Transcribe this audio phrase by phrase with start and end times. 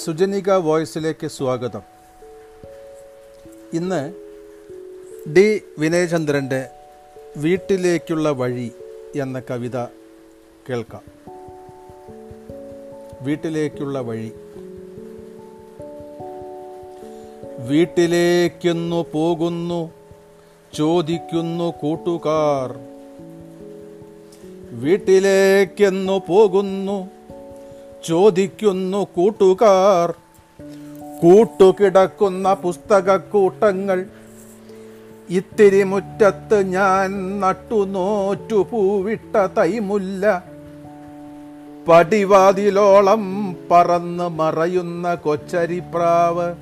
[0.00, 1.80] സുജനിക വോയിസിലേക്ക് സ്വാഗതം.
[3.72, 4.14] ഇന്ന്
[5.36, 6.68] ഡി വിനയചന്ദ്രന്റെ
[7.36, 8.72] വീട്ടിലേക്കുള്ള വഴി
[9.16, 9.76] എന്ന കവിത
[10.70, 11.02] കേൾക്കാം.
[13.20, 14.32] വീട്ടിലേക്കുള്ള വഴി.
[17.58, 19.90] വീട്ടിലേക്കെന്നു പോകുന്നു
[20.74, 22.78] ചോദിക്കുന്നു കൂട്ടുകാർ.
[24.80, 27.21] വീട്ടിലേക്കെന്നു പോകുന്നു
[28.06, 30.14] ചോദിക്കുന്നു കൂട്ടുകാർ.
[31.22, 34.06] കൂട്ടുകിടക്കുന്ന പുസ്തകക്കൂട്ടങ്ങൾ
[35.30, 40.44] ഇത്തിരി മുറ്റത്ത് ഞാൻ നട്ടുനോറ്റു പൂവിട്ട തൈമുല്ല.
[41.88, 46.54] പടിവാതിലോളം പറന്ന് മറയുന്ന കൊച്ചരിപ്രാവ്.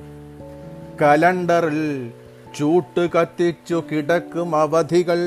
[1.02, 2.10] കലണ്ടറിൽ
[2.58, 5.18] ചൂട്ട് കത്തിച്ചു കിടക്കും അവധികൾ.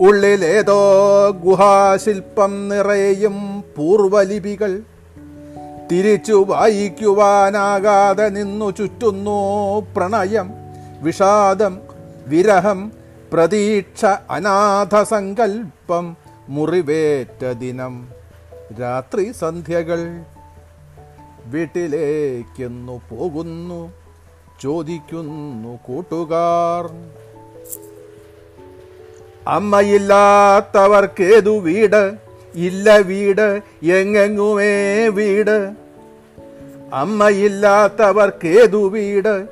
[0.00, 0.80] ഉള്ളിലേതോ
[1.30, 4.82] ഗുഹാശില്പം നിറയും പൂർവലിപികൾ
[5.92, 9.38] തിരിച്ചു വായിക്കുവാനാകാതെ നിന്നു ചുറ്റുന്നു
[9.96, 10.50] പ്രണയം
[11.00, 11.78] വിഷാദം
[12.26, 12.92] വിരഹം
[13.32, 16.16] പ്രതീക്ഷ അനാഥ സങ്കൽപ്പം
[16.48, 18.08] മുറിവേറ്റ ദിനം.
[18.80, 20.20] രാത്രി സന്ധ്യകൾ
[21.46, 23.92] വീട്ടിലേക്കെന്നു പോകുന്നു
[24.62, 26.90] ചോദിക്കുന്നു കൂട്ടുകാർ.
[29.48, 32.12] അമ്മയില്ലാത്തവർക്കേതു വീട്?
[32.54, 33.60] ഇല്ല വീട്.
[33.82, 35.70] എങ്ങെങ്ങുമേ വീട്?
[36.94, 39.46] അമ്മയില്ലാത്തവർക്കേതു വീട്?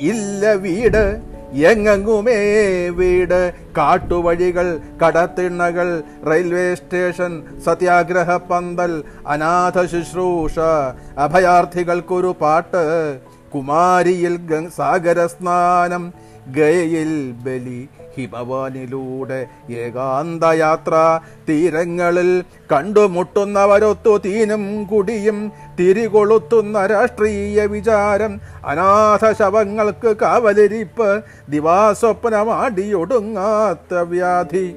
[0.00, 1.20] ഇല്ല വീട്.
[1.52, 3.52] എങ്ങെങ്ങുമേ വീട്?
[3.76, 10.58] കാട്ടുവഴികൾ കടത്തിണ്ണകൾ റെയിൽവേ സ്റ്റേഷൻ സത്യാഗ്രഹ പന്തൽ അനാഥ ശുശ്രൂഷ
[11.18, 13.18] അഭയാർത്ഥികൾക്കൊരു പാട്ട്
[13.54, 14.38] കുമാരിയിൽ
[14.76, 16.12] സാഗര സ്നാനം
[16.48, 21.20] ഗയയിൽ ബലി ഹിമവാനിലൂടെ ഏകാന്തയാത്ര.
[21.48, 28.40] തീരങ്ങളിൽ കണ്ടുമുട്ടുന്നവരൊത്തു തീനും കുടിയും തിരികൊളുത്തുന്ന രാഷ്ട്രീയ വിചാരം.
[28.66, 34.76] അനാഥ ശവങ്ങൾക്ക് കാവലിരിപ്പ് ദിവാസ്വപ്നമാടിയൊടുങ്ങാത്ത വ്യാധി.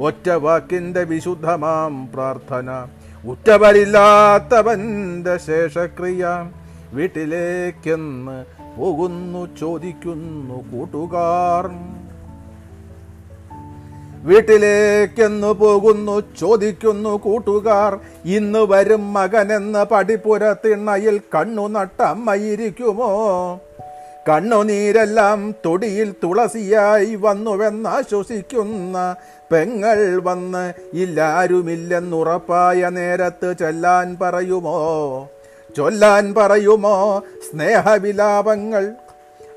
[0.00, 2.86] ഒറ്റ വാക്കിന്റെ വിശുദ്ധമാം പ്രാർത്ഥന.
[3.26, 6.50] ഉറ്റവരില്ലാത്തവന്റെ ശേഷക്രിയ.
[6.92, 11.70] വീട്ടിലേക്കെന്ന് പോകുന്നു ചോദിക്കുന്നു കൂട്ടുകാർ.
[14.24, 17.98] വീട്ടിലേക്കെന്നു പോകുന്നു ചോദിക്കുന്നു കൂട്ടുകാർ.
[18.24, 23.60] ഇന്ന് വരും മകനെന്ന് പടിപ്പുരത്തിണ്ണയിൽ കണ്ണു നട്ട അമ്മയിരിക്കുമോ
[24.28, 29.16] കണ്ണുനീരെല്ലാം തൊടിയിൽ തുളസിയായി വന്നുവെന്നാശ്വസിക്കുന്ന
[29.52, 35.28] പെങ്ങൾ വന്ന് ഇല്ലാരുമില്ലെന്നുറപ്പായ നേരത്ത് ചെല്ലാൻ പറയുമോ?
[35.76, 38.92] ചൊല്ലാൻ പറയുമോ സ്നേഹവിലാപങ്ങൾ?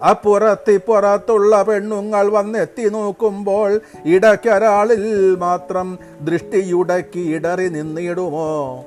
[0.10, 8.86] അപ്പുറത്തിപ്പുറത്തുള്ള പെണ്ണുങ്ങൾ വന്നെത്തി നോക്കുമ്പോൾ ഇടയ്ക്കൊരാളിൽ മാത്രം ദൃഷ്ടിയുടക്കി ഇടറി നിന്നിടുമോ?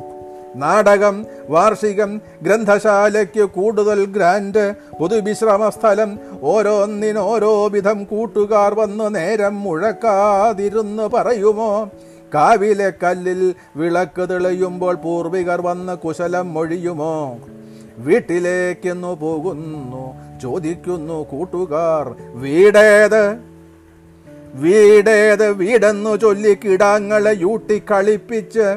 [0.56, 11.90] നാടകം വാർഷികം ഗ്രന്ഥശാലയ്ക്ക് കൂടുതൽ ഗ്രാൻഡ് പൊതുവിശ്രമ സ്ഥലം ഓരോന്നിനോരോ വിധം കൂട്ടുകാർ വന്ന് നേരം മുഴക്കാതിരുന്ന് പറയുമോ?
[12.34, 17.38] കാവിലെ കല്ലിൽ വിളക്ക് തെളിയുമ്പോൾ പൂർവികർ വന്ന് കുശലം മൊഴിയുമോ?
[17.98, 20.04] വീട്ടിലേക്കെന്നു പോകുന്നു
[20.42, 23.22] ചോദിക്കുന്നു കൂട്ടുകാർ വീടേത്?
[24.54, 25.52] വീടേത്?
[25.52, 28.68] വീടെന്നു ചൊല്ലി കിടാങ്ങളെ യൂട്ടി കളിപ്പിച്ച്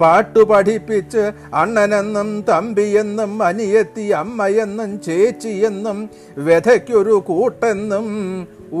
[0.00, 1.22] പാട്ടു പഠിപ്പിച്ച്
[1.54, 5.98] അണ്ണനെന്നും തമ്പിയെന്നും അനിയത്തി അമ്മയെന്നും ചേച്ചിയെന്നും
[6.46, 8.06] വ്യഥയ്ക്കൊരു കൂട്ടെന്നും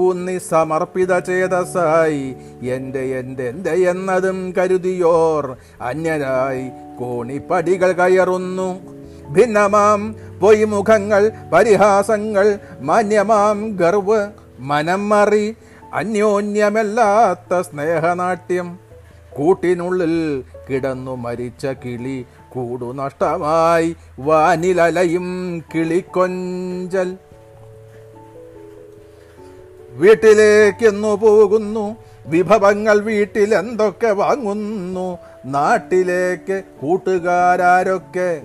[0.02, 2.24] ഊന്നി സമർപ്പിത ചേതസായി
[2.76, 5.44] എന്റെ എന്റെ എന്റെ എന്നതും കരുതിയോർ
[5.88, 6.64] അന്യനായി
[6.98, 8.68] കോണിപ്പടികൾ കയറുന്നു.
[9.34, 10.00] ഭിന്നമാം
[10.40, 11.22] പൊയ്മുഖങ്ങൾ
[11.52, 12.46] പരിഹാസങ്ങൾ
[12.80, 14.20] മാന്യമാം ഗർവ്
[14.70, 15.46] മനം മറി
[15.92, 18.68] അന്യോന്യമല്ലാത്ത സ്നേഹനാട്യം.
[19.36, 23.96] കൂട്ടിനുള്ളിൽ കിടന്നു മരിച്ച കിളി കൂടു നഷ്ടമായി.
[24.18, 27.16] വാനിലലയും കിളിക്കൊഞ്ചൽ.
[29.90, 31.96] വീട്ടിലേക്കെന്നു പോകുന്നു.
[32.26, 35.18] വിഭവങ്ങൾ വീട്ടിലെന്തൊക്കെ വാങ്ങുന്നു.
[35.44, 38.42] നാട്ടിലേക്ക് കൂട്ടുകാരൊക്കെ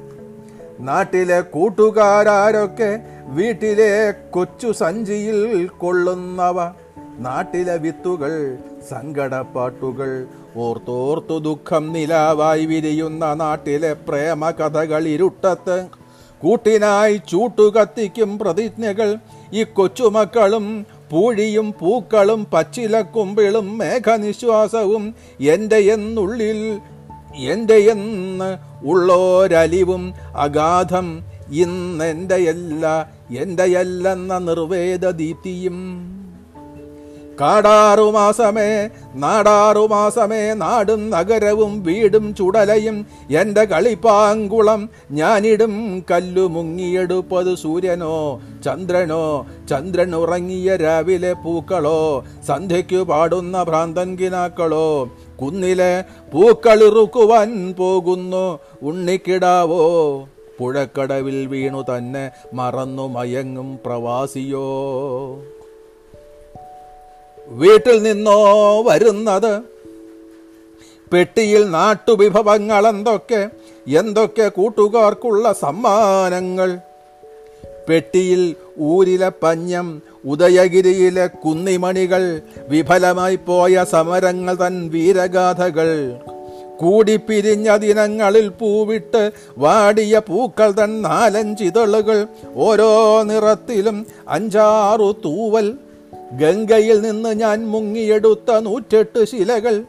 [0.80, 6.74] നാട്ടിലെ കൂട്ടുകാരൊക്കെ വീട്ടിലെ കൊച്ചു സഞ്ചിയിൽ കൊള്ളുന്നവ.
[7.22, 8.58] നാട്ടിലെ വിത്തുകൾ
[8.90, 15.88] സങ്കടപ്പാട്ടുകൾ ഓർത്തോർത്തു ദുഃഖം നിലാവായി വിരിയുന്ന നാട്ടിലെ പ്രേമ കഥകൾ ഇരുട്ടത്ത്.
[16.42, 19.18] കൂട്ടിനായി ചൂട്ടുകത്തിക്കും പ്രതിജ്ഞകൾ
[19.54, 26.82] ഈ കൊച്ചുമക്കളും പൂഴിയും പൂക്കളും പച്ചിലക്കുമ്പിളും മേഘനിശ്വാസവും എന്റെ എന്നുള്ളിൽ
[27.36, 32.86] എന്റെ എന്ന് ഉള്ളോരലിവും അഗാധം ഇന്നെന്റെയല്ല
[33.38, 35.78] എന്റെയല്ലെന്ന നിർവേദ ദീപ്തിയും
[37.42, 43.06] കാടാറു മാസമേ നാടാറു മാസമേ നാടും നഗരവും വീടും ചുടലയും
[43.38, 49.46] എന്റെ കളിപ്പാങ്കുളം ഞാനിടും കല്ലു മുങ്ങിയെടുപ്പത് സൂര്യനോ ചന്ദ്രനോ.
[49.70, 55.10] ചന്ദ്രൻ ഉറങ്ങിയ രാവിലെ പൂക്കളോ സന്ധ്യയ്ക്കു പാടുന്ന ഭ്രാന്തൻ കിനാക്കളോ.
[55.42, 56.04] കുന്നിലെ
[56.34, 59.84] പൂക്കളിറുക്കുവാൻ പോകുന്നു ഉണ്ണിക്കിടാവോ.
[60.60, 64.68] പുഴക്കടവിൽ വീണു തന്നെ മറന്നു മയങ്ങും പ്രവാസിയോ.
[67.52, 69.62] വീട്ടിൽ നിന്നോ വരുന്നത്?
[71.14, 73.50] പെട്ടിയിൽ നാട്ടുവിഭവങ്ങൾ എന്തൊക്കെ
[73.88, 76.78] എന്തൊക്കെ കൂട്ടുകാർക്കുള്ള സമ്മാനങ്ങൾ?
[77.90, 86.16] പെട്ടിയിൽ ഊരിലെ പഞ്ഞം ഉദയഗിരിയിലെ കുന്നിമണികൾ വിഫലമായി പോയ സമരങ്ങൾ തൻ വീരഗാഥകൾ.
[86.80, 95.78] കൂടിപ്പിരിഞ്ഞ ദിനങ്ങളിൽ പൂവിട്ട് വാടിയ പൂക്കൾ തൻ നാലഞ്ചിതളുകൾ ഓരോ നിറത്തിലും അഞ്ചാറു തൂവൽ.
[96.32, 99.84] ഗംഗയിൽ നിന്ന് ഞാൻ മുങ്ങിയെടുത്ത നൂറ്റെട്ട് ശിലകൾ.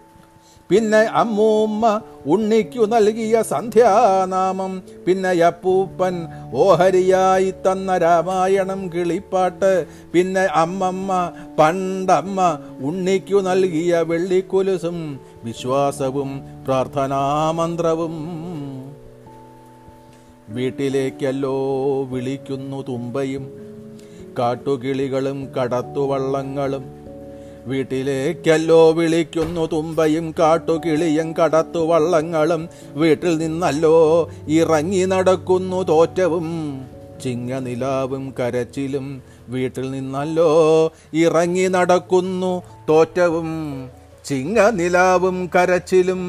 [0.71, 4.83] പിന്നെ അമ്മൂമ്മ ഉണ്ണിക്കു നൽകിയ സന്ധ്യാനാമം.
[5.07, 9.87] പിന്നെ അപ്പൂപ്പൻ ഓഹരിയായി തന്ന രാമായണം കിളിപ്പാട്ട്.
[10.13, 18.15] പിന്നെ അമ്മമ്മ പണ്ടമ്മ ഉണ്ണിക്കു നൽകിയ വെള്ളിക്കുലുസും വിശ്വാസവും പ്രാർത്ഥനാമന്ത്രവും.
[20.49, 21.57] വീട്ടിലേക്കല്ലോ
[22.05, 23.72] വിളിക്കുന്നു തുമ്പയും.
[24.39, 26.85] കാട്ടുകിളികളും കടത്തുവള്ളങ്ങളും.
[27.67, 32.69] വീട്ടിലേക്കല്ലോ വിളിക്കുന്നു തുമ്പയും കാട്ടുകിളിയും കടത്തുവള്ളങ്ങളും.
[32.95, 36.81] വീട്ടിൽ നിന്നല്ലോ ഇറങ്ങി നടക്കുന്നു തോറ്റവും.
[37.23, 39.23] ചിങ്ങനിലാവും കരച്ചിലും.
[39.49, 40.49] വീട്ടിൽ നിന്നല്ലോ
[41.15, 43.49] ഇറങ്ങി നടക്കുന്നു തോറ്റവും.
[44.25, 46.23] ചിങ്ങനിലാവും കരച്ചിലും.